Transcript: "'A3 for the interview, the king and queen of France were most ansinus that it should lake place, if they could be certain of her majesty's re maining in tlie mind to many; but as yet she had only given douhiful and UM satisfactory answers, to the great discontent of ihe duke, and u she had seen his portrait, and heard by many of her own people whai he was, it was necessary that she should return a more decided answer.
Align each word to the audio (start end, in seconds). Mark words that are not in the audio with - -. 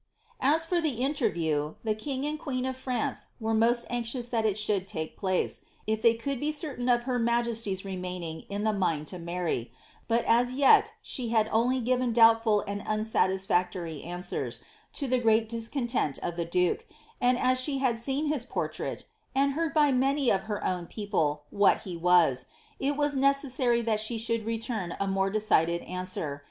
"'A3 0.41 0.65
for 0.65 0.81
the 0.81 0.95
interview, 1.03 1.75
the 1.83 1.93
king 1.93 2.25
and 2.25 2.39
queen 2.39 2.65
of 2.65 2.75
France 2.75 3.27
were 3.39 3.53
most 3.53 3.87
ansinus 3.89 4.31
that 4.31 4.47
it 4.47 4.57
should 4.57 4.91
lake 4.95 5.15
place, 5.15 5.63
if 5.85 6.01
they 6.01 6.15
could 6.15 6.39
be 6.39 6.51
certain 6.51 6.89
of 6.89 7.03
her 7.03 7.19
majesty's 7.19 7.85
re 7.85 7.95
maining 7.95 8.47
in 8.49 8.63
tlie 8.63 8.75
mind 8.75 9.05
to 9.05 9.19
many; 9.19 9.71
but 10.07 10.25
as 10.25 10.53
yet 10.55 10.93
she 11.03 11.29
had 11.29 11.47
only 11.51 11.79
given 11.81 12.11
douhiful 12.13 12.63
and 12.67 12.81
UM 12.87 13.03
satisfactory 13.03 14.01
answers, 14.01 14.63
to 14.93 15.05
the 15.05 15.19
great 15.19 15.47
discontent 15.47 16.17
of 16.23 16.33
ihe 16.39 16.49
duke, 16.49 16.87
and 17.21 17.37
u 17.37 17.55
she 17.55 17.77
had 17.77 17.95
seen 17.95 18.25
his 18.25 18.43
portrait, 18.43 19.05
and 19.35 19.51
heard 19.53 19.71
by 19.71 19.91
many 19.91 20.31
of 20.31 20.45
her 20.49 20.65
own 20.65 20.87
people 20.87 21.43
whai 21.51 21.75
he 21.77 21.95
was, 21.95 22.47
it 22.79 22.97
was 22.97 23.15
necessary 23.15 23.83
that 23.83 23.99
she 23.99 24.17
should 24.17 24.47
return 24.47 24.97
a 24.99 25.05
more 25.05 25.29
decided 25.29 25.83
answer. 25.83 26.39